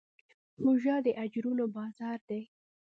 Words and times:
روژه 0.63 0.95
د 1.05 1.07
اجرونو 1.23 1.65
بازار 1.75 2.19
دی. 2.29 2.41